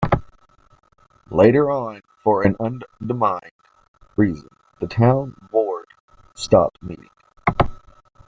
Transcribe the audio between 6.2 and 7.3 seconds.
stopped meeting.